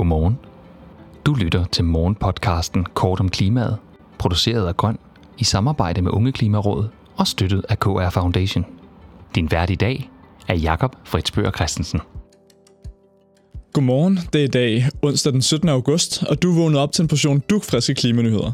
Godmorgen. 0.00 0.38
Du 1.26 1.34
lytter 1.34 1.64
til 1.64 1.84
morgenpodcasten 1.84 2.84
Kort 2.84 3.20
om 3.20 3.28
klimaet, 3.28 3.76
produceret 4.18 4.66
af 4.66 4.76
Grøn 4.76 4.98
i 5.38 5.44
samarbejde 5.44 6.02
med 6.02 6.10
Unge 6.10 6.32
Klimarådet 6.32 6.90
og 7.16 7.26
støttet 7.26 7.64
af 7.68 7.78
KR 7.78 8.10
Foundation. 8.10 8.64
Din 9.34 9.50
vært 9.50 9.70
i 9.70 9.74
dag 9.74 10.10
er 10.48 10.54
Jakob 10.54 10.96
Fritzbøger 11.04 11.50
Christensen. 11.50 12.00
Godmorgen, 13.72 14.18
det 14.32 14.40
er 14.40 14.44
i 14.44 14.48
dag 14.48 14.88
onsdag 15.02 15.32
den 15.32 15.42
17. 15.42 15.68
august, 15.68 16.22
og 16.22 16.42
du 16.42 16.50
er 16.50 16.56
vågnet 16.62 16.80
op 16.80 16.92
til 16.92 17.02
en 17.02 17.08
portion 17.08 17.42
dukfriske 17.50 17.94
klimanyheder. 17.94 18.52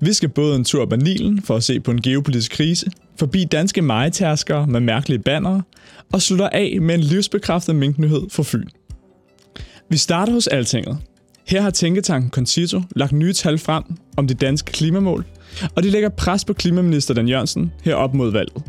Vi 0.00 0.12
skal 0.12 0.28
både 0.28 0.56
en 0.56 0.64
tur 0.64 0.82
op 0.82 0.92
ad 0.92 0.98
Nilen 0.98 1.42
for 1.42 1.56
at 1.56 1.64
se 1.64 1.80
på 1.80 1.90
en 1.90 2.02
geopolitisk 2.02 2.52
krise, 2.52 2.90
forbi 3.18 3.44
danske 3.44 3.82
majtærskere 3.82 4.66
med 4.66 4.80
mærkelige 4.80 5.18
bannere, 5.18 5.62
og 6.12 6.22
slutter 6.22 6.48
af 6.48 6.78
med 6.80 6.94
en 6.94 7.00
livsbekræftet 7.00 7.76
minknyhed 7.76 8.30
for 8.30 8.42
Fyn. 8.42 8.68
Vi 9.90 9.96
starter 9.96 10.32
hos 10.32 10.46
Altinget. 10.46 10.98
Her 11.46 11.60
har 11.60 11.70
Tænketanken 11.70 12.30
Concito 12.30 12.82
lagt 12.96 13.12
nye 13.12 13.32
tal 13.32 13.58
frem 13.58 13.84
om 14.16 14.26
de 14.26 14.34
danske 14.34 14.72
klimamål, 14.72 15.24
og 15.76 15.82
de 15.82 15.90
lægger 15.90 16.08
pres 16.08 16.44
på 16.44 16.52
klimaminister 16.52 17.14
Dan 17.14 17.28
Jørgensen 17.28 17.72
herop 17.84 18.14
mod 18.14 18.32
valget. 18.32 18.62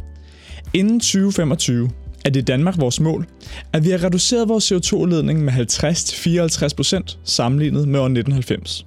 Inden 0.73 0.99
2025 0.99 1.89
er 2.25 2.29
det 2.29 2.39
i 2.39 2.43
Danmark 2.43 2.77
vores 2.77 2.99
mål, 2.99 3.27
at 3.73 3.85
vi 3.85 3.89
har 3.89 4.03
reduceret 4.03 4.49
vores 4.49 4.71
CO2-udledning 4.71 5.43
med 5.43 5.53
50-54% 5.53 7.17
sammenlignet 7.23 7.87
med 7.87 7.99
år 7.99 8.05
1990. 8.05 8.85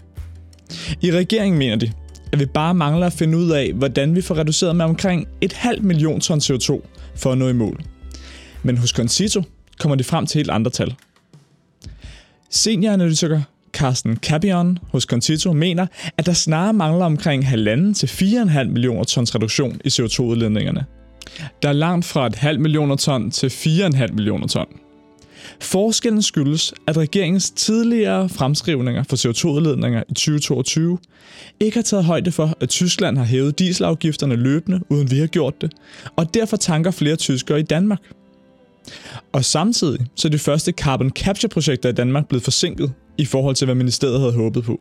I 1.02 1.12
regeringen 1.12 1.58
mener 1.58 1.76
de, 1.76 1.92
at 2.32 2.40
vi 2.40 2.46
bare 2.46 2.74
mangler 2.74 3.06
at 3.06 3.12
finde 3.12 3.38
ud 3.38 3.50
af, 3.50 3.72
hvordan 3.72 4.16
vi 4.16 4.20
får 4.20 4.38
reduceret 4.38 4.76
med 4.76 4.84
omkring 4.84 5.28
et 5.40 5.52
halvt 5.52 5.84
million 5.84 6.20
ton 6.20 6.38
CO2 6.38 6.80
for 7.16 7.32
at 7.32 7.38
nå 7.38 7.48
i 7.48 7.52
mål. 7.52 7.80
Men 8.62 8.76
hos 8.76 8.90
Concito 8.90 9.42
kommer 9.80 9.96
de 9.96 10.04
frem 10.04 10.26
til 10.26 10.38
helt 10.38 10.50
andre 10.50 10.70
tal. 10.70 10.94
Senioranalytiker 12.54 13.42
Carsten 13.72 14.16
Cabion 14.16 14.78
hos 14.92 15.02
Contito 15.02 15.52
mener, 15.52 15.86
at 16.18 16.26
der 16.26 16.32
snarere 16.32 16.72
mangler 16.72 17.04
omkring 17.04 17.44
1,5 17.44 17.94
til 17.94 18.06
4,5 18.06 18.64
millioner 18.64 19.04
tons 19.04 19.34
reduktion 19.34 19.80
i 19.84 19.88
CO2-udledningerne. 19.88 20.84
Der 21.62 21.68
er 21.68 21.72
langt 21.72 22.04
fra 22.04 22.26
et 22.26 22.34
halvt 22.34 22.60
millioner 22.60 22.96
ton 22.96 23.30
til 23.30 23.46
4,5 23.46 24.12
millioner 24.12 24.46
ton. 24.46 24.66
Forskellen 25.60 26.22
skyldes, 26.22 26.74
at 26.86 26.96
regeringens 26.96 27.50
tidligere 27.50 28.28
fremskrivninger 28.28 29.02
for 29.02 29.16
CO2-udledninger 29.16 30.02
i 30.08 30.14
2022 30.14 30.98
ikke 31.60 31.76
har 31.76 31.82
taget 31.82 32.04
højde 32.04 32.32
for, 32.32 32.56
at 32.60 32.68
Tyskland 32.68 33.18
har 33.18 33.24
hævet 33.24 33.58
dieselafgifterne 33.58 34.36
løbende, 34.36 34.80
uden 34.88 35.10
vi 35.10 35.18
har 35.18 35.26
gjort 35.26 35.60
det, 35.60 35.72
og 36.16 36.34
derfor 36.34 36.56
tanker 36.56 36.90
flere 36.90 37.16
tyskere 37.16 37.60
i 37.60 37.62
Danmark. 37.62 38.00
Og 39.32 39.44
samtidig 39.44 40.06
så 40.14 40.28
er 40.28 40.30
de 40.30 40.38
første 40.38 40.72
carbon 40.72 41.10
capture-projekter 41.10 41.88
i 41.88 41.92
Danmark 41.92 42.28
blevet 42.28 42.42
forsinket 42.42 42.92
i 43.18 43.24
forhold 43.24 43.54
til, 43.54 43.64
hvad 43.64 43.74
ministeriet 43.74 44.20
havde 44.20 44.32
håbet 44.32 44.64
på. 44.64 44.80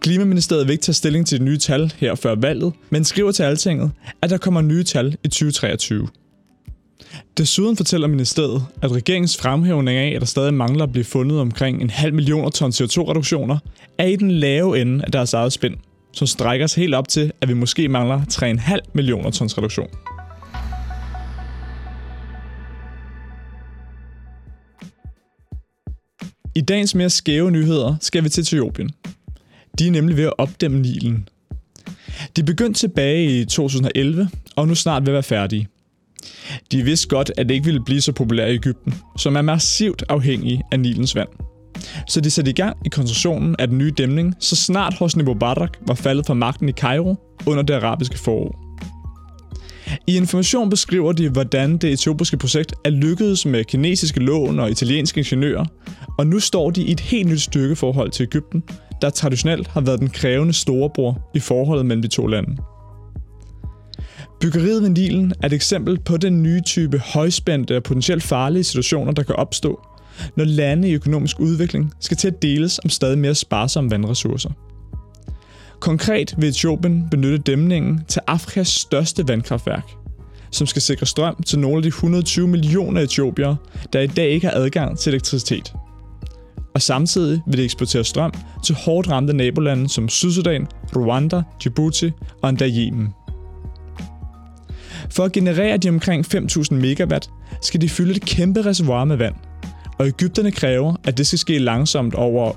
Klimaministeriet 0.00 0.66
vil 0.66 0.72
ikke 0.72 0.82
tage 0.82 0.94
stilling 0.94 1.26
til 1.26 1.38
de 1.38 1.44
nye 1.44 1.58
tal 1.58 1.92
her 1.96 2.14
før 2.14 2.34
valget, 2.34 2.72
men 2.90 3.04
skriver 3.04 3.32
til 3.32 3.42
Altinget, 3.42 3.90
at 4.22 4.30
der 4.30 4.38
kommer 4.38 4.60
nye 4.60 4.84
tal 4.84 5.16
i 5.24 5.28
2023. 5.28 6.08
Desuden 7.38 7.76
fortæller 7.76 8.08
ministeriet, 8.08 8.64
at 8.82 8.92
regeringens 8.92 9.36
fremhævning 9.36 9.98
af, 9.98 10.12
at 10.14 10.20
der 10.20 10.26
stadig 10.26 10.54
mangler 10.54 10.84
at 10.84 10.92
blive 10.92 11.04
fundet 11.04 11.40
omkring 11.40 11.82
en 11.82 11.90
halv 11.90 12.14
million 12.14 12.52
ton 12.52 12.70
CO2-reduktioner, 12.70 13.58
er 13.98 14.06
i 14.06 14.16
den 14.16 14.30
lave 14.30 14.80
ende 14.80 15.04
af 15.04 15.12
deres 15.12 15.34
eget 15.34 15.52
spænd, 15.52 15.74
som 16.12 16.26
strækker 16.26 16.66
sig 16.66 16.80
helt 16.80 16.94
op 16.94 17.08
til, 17.08 17.32
at 17.40 17.48
vi 17.48 17.54
måske 17.54 17.88
mangler 17.88 18.20
3,5 18.20 18.78
millioner 18.94 19.30
tons 19.30 19.58
reduktion. 19.58 19.88
I 26.54 26.60
dagens 26.60 26.94
mere 26.94 27.10
skæve 27.10 27.50
nyheder 27.50 27.96
skal 28.00 28.24
vi 28.24 28.28
til 28.28 28.40
Etiopien. 28.40 28.90
De 29.78 29.86
er 29.86 29.90
nemlig 29.90 30.16
ved 30.16 30.24
at 30.24 30.34
opdæmme 30.38 30.80
Nilen. 30.80 31.28
De 32.36 32.42
begyndte 32.42 32.80
tilbage 32.80 33.40
i 33.40 33.44
2011, 33.44 34.28
og 34.56 34.68
nu 34.68 34.74
snart 34.74 35.06
ved 35.06 35.12
være 35.12 35.22
færdige. 35.22 35.68
De 36.72 36.82
vidste 36.82 37.08
godt, 37.08 37.32
at 37.36 37.48
det 37.48 37.54
ikke 37.54 37.64
ville 37.64 37.84
blive 37.84 38.00
så 38.00 38.12
populært 38.12 38.50
i 38.50 38.54
Ægypten, 38.54 38.94
som 39.18 39.36
er 39.36 39.42
massivt 39.42 40.04
afhængig 40.08 40.60
af 40.72 40.80
Nilens 40.80 41.14
vand. 41.14 41.28
Så 42.08 42.20
de 42.20 42.30
satte 42.30 42.50
i 42.50 42.54
gang 42.54 42.76
i 42.86 42.88
konstruktionen 42.88 43.56
af 43.58 43.68
den 43.68 43.78
nye 43.78 43.92
dæmning, 43.98 44.34
så 44.38 44.56
snart 44.56 44.94
Hosni 44.94 45.22
Mubarak 45.22 45.78
var 45.86 45.94
faldet 45.94 46.26
fra 46.26 46.34
magten 46.34 46.68
i 46.68 46.72
Kairo 46.72 47.16
under 47.46 47.62
det 47.62 47.74
arabiske 47.74 48.18
forår. 48.18 48.61
I 50.06 50.16
information 50.16 50.70
beskriver 50.70 51.12
de, 51.12 51.28
hvordan 51.28 51.76
det 51.76 51.92
etiopiske 51.92 52.36
projekt 52.36 52.74
er 52.84 52.90
lykkedes 52.90 53.46
med 53.46 53.64
kinesiske 53.64 54.20
lån 54.20 54.58
og 54.58 54.70
italienske 54.70 55.18
ingeniører, 55.18 55.64
og 56.18 56.26
nu 56.26 56.38
står 56.40 56.70
de 56.70 56.82
i 56.82 56.92
et 56.92 57.00
helt 57.00 57.28
nyt 57.28 57.40
styrkeforhold 57.40 58.10
til 58.10 58.22
Ægypten, 58.22 58.62
der 59.02 59.10
traditionelt 59.10 59.68
har 59.68 59.80
været 59.80 60.00
den 60.00 60.10
krævende 60.10 60.52
storebror 60.52 61.30
i 61.34 61.40
forholdet 61.40 61.86
mellem 61.86 62.02
de 62.02 62.08
to 62.08 62.26
lande. 62.26 62.56
Byggeriet 64.40 64.82
ved 64.82 64.88
Nilen 64.88 65.32
er 65.42 65.46
et 65.46 65.52
eksempel 65.52 65.98
på 66.00 66.16
den 66.16 66.42
nye 66.42 66.60
type 66.60 66.98
højspændte 66.98 67.76
og 67.76 67.82
potentielt 67.82 68.22
farlige 68.22 68.64
situationer, 68.64 69.12
der 69.12 69.22
kan 69.22 69.36
opstå, 69.36 69.80
når 70.36 70.44
lande 70.44 70.88
i 70.88 70.92
økonomisk 70.92 71.40
udvikling 71.40 71.92
skal 72.00 72.16
til 72.16 72.28
at 72.28 72.42
deles 72.42 72.80
om 72.84 72.90
stadig 72.90 73.18
mere 73.18 73.34
sparsomme 73.34 73.90
vandressourcer. 73.90 74.50
Konkret 75.82 76.34
vil 76.38 76.48
Etiopien 76.48 77.06
benytte 77.10 77.38
dæmningen 77.38 78.00
til 78.08 78.20
Afrikas 78.26 78.68
største 78.68 79.28
vandkraftværk, 79.28 79.90
som 80.50 80.66
skal 80.66 80.82
sikre 80.82 81.06
strøm 81.06 81.42
til 81.46 81.58
nogle 81.58 81.76
af 81.76 81.82
de 81.82 81.88
120 81.88 82.48
millioner 82.48 83.00
etiopiere, 83.00 83.56
der 83.92 84.00
i 84.00 84.06
dag 84.06 84.28
ikke 84.28 84.46
har 84.46 84.54
adgang 84.54 84.98
til 84.98 85.10
elektricitet. 85.10 85.74
Og 86.74 86.82
samtidig 86.82 87.42
vil 87.46 87.56
det 87.56 87.64
eksportere 87.64 88.04
strøm 88.04 88.32
til 88.64 88.74
hårdt 88.74 89.10
ramte 89.10 89.32
nabolande 89.32 89.88
som 89.88 90.08
Sydsudan, 90.08 90.66
Rwanda, 90.96 91.42
Djibouti 91.62 92.10
og 92.42 92.48
endda 92.48 92.68
Yemen. 92.68 93.08
For 95.10 95.24
at 95.24 95.32
generere 95.32 95.76
de 95.76 95.88
omkring 95.88 96.26
5.000 96.34 96.74
megawatt, 96.74 97.30
skal 97.62 97.80
de 97.80 97.88
fylde 97.88 98.16
et 98.16 98.24
kæmpe 98.24 98.62
reservoir 98.62 99.04
med 99.04 99.16
vand. 99.16 99.34
Og 99.98 100.06
Ægypterne 100.06 100.52
kræver, 100.52 100.94
at 101.04 101.18
det 101.18 101.26
skal 101.26 101.38
ske 101.38 101.58
langsomt 101.58 102.14
over 102.14 102.52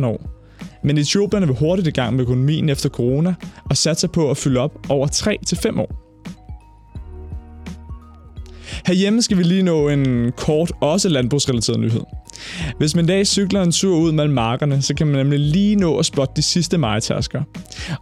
8-13 0.00 0.06
år. 0.06 0.35
Men 0.84 0.98
Etiopierne 0.98 1.46
vil 1.46 1.56
hurtigt 1.56 1.88
i 1.88 1.90
gang 1.90 2.14
med 2.14 2.22
økonomien 2.22 2.68
efter 2.68 2.88
corona 2.88 3.34
og 3.70 3.76
satser 3.76 4.08
på 4.08 4.30
at 4.30 4.36
fylde 4.36 4.60
op 4.60 4.72
over 4.88 5.06
3-5 5.06 5.80
år. 5.80 6.06
Herhjemme 8.86 9.22
skal 9.22 9.38
vi 9.38 9.42
lige 9.42 9.62
nå 9.62 9.88
en 9.88 10.32
kort, 10.36 10.72
også 10.80 11.08
landbrugsrelateret 11.08 11.80
nyhed. 11.80 12.00
Hvis 12.78 12.94
man 12.94 13.04
en 13.04 13.08
dag 13.08 13.26
cykler 13.26 13.62
en 13.62 13.72
tur 13.72 13.96
ud 13.96 14.12
mellem 14.12 14.34
markerne, 14.34 14.82
så 14.82 14.94
kan 14.94 15.06
man 15.06 15.16
nemlig 15.16 15.40
lige 15.40 15.76
nå 15.76 15.98
at 15.98 16.06
spotte 16.06 16.32
de 16.36 16.42
sidste 16.42 16.78
majtasker. 16.78 17.42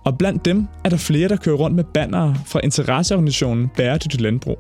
Og 0.05 0.19
blandt 0.19 0.45
dem 0.45 0.67
er 0.85 0.89
der 0.89 0.97
flere, 0.97 1.29
der 1.29 1.37
kører 1.37 1.57
rundt 1.57 1.77
med 1.77 1.85
bannere 1.85 2.37
fra 2.47 2.61
interesseorganisationen 2.65 3.71
Bæredygtigt 3.77 4.21
Landbrug. 4.21 4.59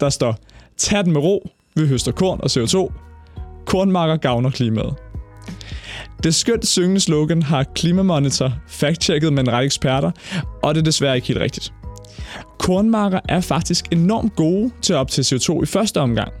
Der 0.00 0.10
står, 0.10 0.36
tag 0.76 1.04
den 1.04 1.12
med 1.12 1.20
ro, 1.20 1.48
vi 1.76 1.86
høster 1.86 2.12
korn 2.12 2.40
og 2.42 2.50
CO2. 2.50 2.92
Kornmarker 3.66 4.16
gavner 4.16 4.50
klimaet. 4.50 4.94
Det 6.22 6.34
skønt 6.34 6.66
syngende 6.66 7.00
slogan 7.00 7.42
har 7.42 7.64
Klimamonitor 7.74 8.52
fact-checket 8.68 9.32
med 9.32 9.42
en 9.42 9.52
række 9.52 9.66
eksperter, 9.66 10.10
og 10.62 10.74
det 10.74 10.80
er 10.80 10.84
desværre 10.84 11.16
ikke 11.16 11.28
helt 11.28 11.40
rigtigt. 11.40 11.72
Kornmarker 12.58 13.20
er 13.28 13.40
faktisk 13.40 13.84
enormt 13.92 14.36
gode 14.36 14.70
til 14.82 14.92
at 14.92 14.96
optage 14.96 15.36
CO2 15.36 15.62
i 15.62 15.66
første 15.66 16.00
omgang. 16.00 16.32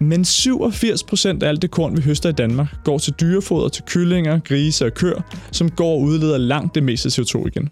Men 0.00 0.22
87% 0.22 1.42
af 1.42 1.48
alt 1.48 1.62
det 1.62 1.70
korn, 1.70 1.96
vi 1.96 2.02
høster 2.02 2.28
i 2.28 2.32
Danmark, 2.32 2.84
går 2.84 2.98
til 2.98 3.12
dyrefoder, 3.20 3.68
til 3.68 3.84
kyllinger, 3.86 4.38
grise 4.38 4.86
og 4.86 4.94
køer, 4.94 5.22
som 5.52 5.70
går 5.70 5.92
og 5.92 6.00
udleder 6.00 6.38
langt 6.38 6.74
det 6.74 6.82
meste 6.82 7.08
CO2 7.08 7.46
igen. 7.46 7.68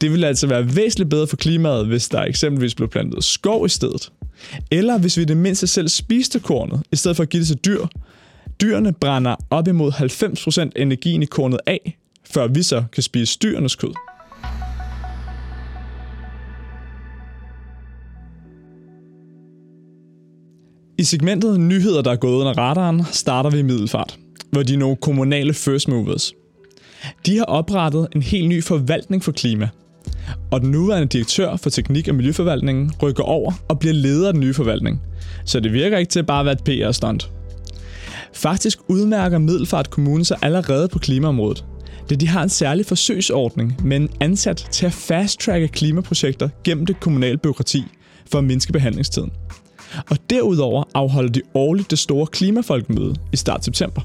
Det 0.00 0.10
ville 0.10 0.26
altså 0.26 0.46
være 0.46 0.76
væsentligt 0.76 1.10
bedre 1.10 1.26
for 1.26 1.36
klimaet, 1.36 1.86
hvis 1.86 2.08
der 2.08 2.22
eksempelvis 2.22 2.74
blev 2.74 2.88
plantet 2.88 3.24
skov 3.24 3.66
i 3.66 3.68
stedet. 3.68 4.12
Eller 4.70 4.98
hvis 4.98 5.16
vi 5.16 5.24
det 5.24 5.36
mindste 5.36 5.66
selv 5.66 5.88
spiste 5.88 6.40
kornet, 6.40 6.82
i 6.92 6.96
stedet 6.96 7.16
for 7.16 7.22
at 7.22 7.28
give 7.28 7.40
det 7.40 7.46
til 7.46 7.56
dyr. 7.56 7.86
Dyrene 8.60 8.92
brænder 8.92 9.36
op 9.50 9.68
imod 9.68 9.92
90% 9.92 10.70
energien 10.76 11.22
i 11.22 11.26
kornet 11.26 11.60
af, 11.66 11.98
før 12.30 12.46
vi 12.46 12.62
så 12.62 12.84
kan 12.92 13.02
spise 13.02 13.38
dyrenes 13.42 13.74
kød. 13.74 13.94
I 20.98 21.04
segmentet 21.04 21.60
Nyheder, 21.60 22.02
der 22.02 22.10
er 22.10 22.16
gået 22.16 22.40
under 22.40 22.52
radaren, 22.58 23.02
starter 23.12 23.50
vi 23.50 23.58
i 23.58 23.62
Middelfart, 23.62 24.18
hvor 24.50 24.62
de 24.62 24.74
er 24.74 24.78
nogle 24.78 24.96
kommunale 24.96 25.54
first 25.54 25.88
movers. 25.88 26.32
De 27.26 27.38
har 27.38 27.44
oprettet 27.44 28.08
en 28.14 28.22
helt 28.22 28.48
ny 28.48 28.62
forvaltning 28.62 29.24
for 29.24 29.32
klima, 29.32 29.68
og 30.50 30.60
den 30.60 30.70
nuværende 30.70 31.08
direktør 31.08 31.56
for 31.56 31.70
teknik- 31.70 32.08
og 32.08 32.14
miljøforvaltningen 32.14 32.92
rykker 33.02 33.22
over 33.22 33.52
og 33.68 33.78
bliver 33.78 33.94
leder 33.94 34.26
af 34.26 34.32
den 34.32 34.40
nye 34.40 34.54
forvaltning. 34.54 35.02
Så 35.44 35.60
det 35.60 35.72
virker 35.72 35.98
ikke 35.98 36.10
til 36.10 36.18
at 36.18 36.26
bare 36.26 36.44
være 36.44 36.54
et 36.54 36.64
PR-stunt. 36.64 37.30
Faktisk 38.34 38.78
udmærker 38.88 39.38
Middelfart 39.38 39.90
Kommune 39.90 40.24
sig 40.24 40.36
allerede 40.42 40.88
på 40.88 40.98
klimaområdet, 40.98 41.64
da 42.10 42.14
de 42.14 42.28
har 42.28 42.42
en 42.42 42.48
særlig 42.48 42.86
forsøgsordning 42.86 43.76
med 43.84 43.96
en 43.96 44.08
ansat 44.20 44.68
til 44.70 44.86
at 44.86 44.92
fast-tracke 44.92 45.68
klimaprojekter 45.68 46.48
gennem 46.64 46.86
det 46.86 47.00
kommunale 47.00 47.38
byråkrati 47.38 47.84
for 48.30 48.38
at 48.38 48.44
mindske 48.44 48.72
behandlingstiden. 48.72 49.30
Og 50.10 50.18
derudover 50.30 50.84
afholder 50.94 51.32
de 51.32 51.42
årligt 51.54 51.90
det 51.90 51.98
store 51.98 52.26
klimafolkemøde 52.26 53.14
i 53.32 53.36
start 53.36 53.64
september. 53.64 54.00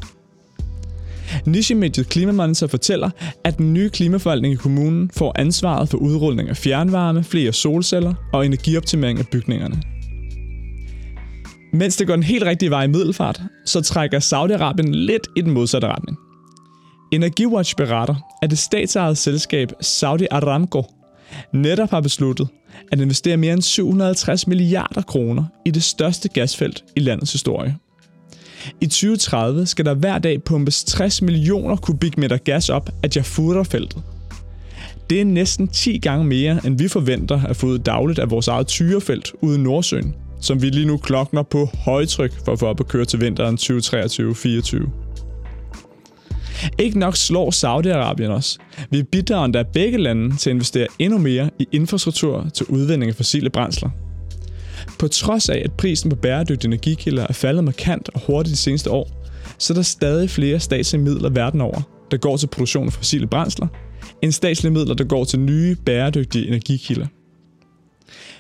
Nichemediet 1.46 2.10
Klimamonitor 2.10 2.68
fortæller, 2.68 3.10
at 3.44 3.58
den 3.58 3.74
nye 3.74 3.90
klimaforvaltning 3.90 4.54
i 4.54 4.58
kommunen 4.58 5.12
får 5.14 5.34
ansvaret 5.40 5.90
for 5.90 5.98
udrulning 5.98 6.50
af 6.50 6.58
fjernvarme, 6.58 7.24
flere 7.24 7.54
solceller 7.54 8.14
og 8.34 8.46
energioptimering 8.46 9.20
af 9.20 9.28
bygningerne. 9.28 9.82
Mens 11.74 11.96
det 11.96 12.08
går 12.08 12.16
den 12.16 12.24
helt 12.24 12.44
rigtige 12.44 12.70
vej 12.70 12.84
i 12.84 12.88
middelfart, 12.88 13.42
så 13.66 13.82
trækker 13.82 14.20
Saudi-Arabien 14.20 14.92
lidt 14.92 15.28
i 15.36 15.42
den 15.42 15.52
modsatte 15.52 15.88
retning. 15.88 16.18
Energiwatch 17.12 17.76
beretter, 17.76 18.16
at 18.42 18.50
det 18.50 18.60
statsejede 18.60 19.16
selskab 19.16 19.72
Saudi 19.82 20.28
Aramco 20.32 20.84
netop 21.54 21.90
har 21.90 22.02
besluttet 22.02 22.48
at 22.92 23.02
investere 23.02 23.38
mere 23.38 23.54
end 23.54 23.62
750 23.62 24.48
milliarder 24.48 25.02
kroner 25.02 25.44
i 25.66 25.72
det 25.72 25.84
største 25.84 26.30
gasfelt 26.30 26.84
i 26.96 27.00
landets 27.00 27.32
historie. 27.32 27.76
I 28.82 28.86
2030 28.86 29.66
skal 29.66 29.86
der 29.86 29.94
hver 29.94 30.20
dag 30.20 30.44
pumpes 30.44 30.84
60 30.84 31.22
millioner 31.22 31.76
kubikmeter 31.76 32.38
gas 32.38 32.70
op 32.70 32.90
af 33.04 33.10
Jafurah-feltet. 33.16 34.04
Det 35.10 35.22
er 35.22 35.26
næsten 35.26 35.68
10 35.68 35.98
gange 35.98 36.26
mere, 36.26 36.60
end 36.66 36.78
vi 36.78 36.88
forventer 36.88 37.42
at 37.44 37.56
få 37.56 37.68
ud 37.68 37.80
dagligt 37.80 38.20
af 38.20 38.32
vores 38.32 38.48
eget 38.48 38.68
tyrefelt 38.68 39.32
ude 39.42 39.60
i 39.60 39.62
Nordsøen, 39.62 40.16
som 40.42 40.62
vi 40.62 40.70
lige 40.70 40.86
nu 40.86 40.98
klokner 40.98 41.44
på 41.44 41.70
højtryk 41.86 42.34
for 42.46 42.52
at 42.52 42.60
få 42.60 42.68
op 42.68 42.80
at 42.80 42.88
køre 42.88 43.06
til 43.06 43.22
vinteren 43.22 43.58
2023-24. 43.62 44.90
Ikke 46.80 47.00
nok 47.00 47.16
slår 47.16 47.52
Saudi-Arabien 47.52 48.32
os. 48.32 48.58
Vi 48.92 49.04
bidrager 49.04 49.46
endda 49.46 49.64
begge 49.64 49.98
lande 49.98 50.38
til 50.38 50.50
at 50.50 50.54
investere 50.54 50.88
endnu 51.00 51.18
mere 51.18 51.50
i 51.60 51.68
infrastruktur 51.72 52.48
til 52.54 52.66
udvinding 52.66 53.10
af 53.10 53.16
fossile 53.16 53.50
brændsler. 53.50 53.90
På 55.00 55.08
trods 55.08 55.50
af, 55.50 55.62
at 55.66 55.72
prisen 55.72 56.10
på 56.10 56.16
bæredygtige 56.16 56.68
energikilder 56.68 57.28
er 57.30 57.34
faldet 57.34 57.64
markant 57.64 58.10
og 58.14 58.22
hurtigt 58.28 58.52
de 58.52 58.58
seneste 58.58 58.92
år, 58.92 59.10
så 59.58 59.74
er 59.74 59.76
der 59.76 59.82
stadig 59.82 60.30
flere 60.30 60.60
statslige 60.60 61.04
midler 61.04 61.30
verden 61.30 61.62
over, 61.62 61.82
der 62.12 62.18
går 62.18 62.38
til 62.38 62.48
produktion 62.48 62.86
af 62.86 62.94
fossile 62.94 63.28
brændsler, 63.28 63.68
end 64.22 64.32
statslige 64.32 64.74
midler, 64.74 64.94
der 64.94 65.04
går 65.04 65.24
til 65.24 65.40
nye 65.40 65.76
bæredygtige 65.86 66.48
energikilder. 66.48 67.06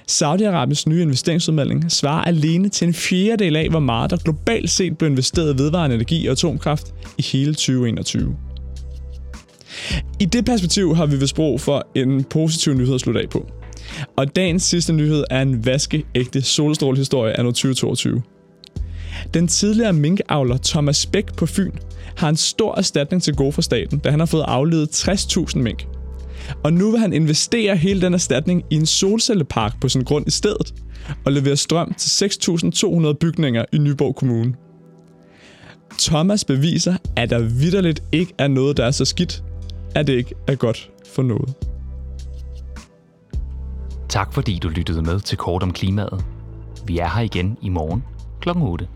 Saudi-Arabiens 0.07 0.87
nye 0.87 1.01
investeringsudmelding 1.01 1.91
svarer 1.91 2.23
alene 2.23 2.69
til 2.69 2.87
en 2.87 2.93
fjerdedel 2.93 3.55
af, 3.55 3.69
hvor 3.69 3.79
meget 3.79 4.11
der 4.11 4.17
globalt 4.17 4.69
set 4.69 4.97
blev 4.97 5.09
investeret 5.09 5.53
i 5.53 5.57
vedvarende 5.57 5.95
energi 5.95 6.27
og 6.27 6.31
atomkraft 6.31 6.87
i 7.17 7.21
hele 7.21 7.53
2021. 7.53 8.35
I 10.19 10.25
det 10.25 10.45
perspektiv 10.45 10.95
har 10.95 11.05
vi 11.05 11.17
vist 11.17 11.35
brug 11.35 11.61
for 11.61 11.87
en 11.95 12.23
positiv 12.23 12.73
nyhed 12.73 12.95
at 12.95 13.01
slutte 13.01 13.21
af 13.21 13.29
på. 13.29 13.47
Og 14.17 14.35
dagens 14.35 14.63
sidste 14.63 14.93
nyhed 14.93 15.23
er 15.29 15.41
en 15.41 15.65
vaskeægte 15.65 16.41
solstrålehistorie 16.41 17.33
af 17.33 17.43
2022. 17.43 18.21
Den 19.33 19.47
tidligere 19.47 19.93
minkavler 19.93 20.57
Thomas 20.57 21.05
Bæk 21.05 21.35
på 21.35 21.45
Fyn 21.45 21.71
har 22.17 22.29
en 22.29 22.35
stor 22.35 22.77
erstatning 22.77 23.23
til 23.23 23.35
gode 23.35 23.51
for 23.51 23.61
staten, 23.61 23.99
da 23.99 24.09
han 24.09 24.19
har 24.19 24.25
fået 24.25 24.45
afledet 24.47 25.09
60.000 25.09 25.57
mink– 25.57 25.87
og 26.63 26.73
nu 26.73 26.91
vil 26.91 26.99
han 26.99 27.13
investere 27.13 27.75
hele 27.75 28.01
den 28.01 28.13
erstatning 28.13 28.63
i 28.69 28.75
en 28.75 28.85
solcellepark 28.85 29.81
på 29.81 29.89
sin 29.89 30.03
grund 30.03 30.27
i 30.27 30.31
stedet, 30.31 30.73
og 31.25 31.31
levere 31.31 31.57
strøm 31.57 31.93
til 31.93 32.25
6.200 32.25 33.13
bygninger 33.13 33.65
i 33.71 33.77
Nyborg 33.77 34.15
Kommune. 34.15 34.53
Thomas 35.99 36.45
beviser, 36.45 36.97
at 37.15 37.29
der 37.29 37.39
vidderligt 37.39 38.03
ikke 38.11 38.33
er 38.37 38.47
noget, 38.47 38.77
der 38.77 38.85
er 38.85 38.91
så 38.91 39.05
skidt, 39.05 39.43
at 39.95 40.07
det 40.07 40.13
ikke 40.13 40.35
er 40.47 40.55
godt 40.55 40.91
for 41.13 41.23
noget. 41.23 41.53
Tak 44.09 44.33
fordi 44.33 44.59
du 44.63 44.69
lyttede 44.69 45.01
med 45.01 45.19
til 45.19 45.37
Kort 45.37 45.63
om 45.63 45.73
Klimaet. 45.73 46.25
Vi 46.85 46.97
er 46.97 47.09
her 47.09 47.21
igen 47.21 47.57
i 47.61 47.69
morgen 47.69 48.03
kl. 48.41 48.49
8. 48.49 48.87